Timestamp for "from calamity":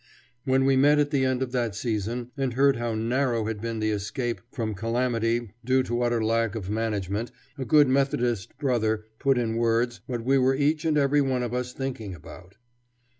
4.51-5.51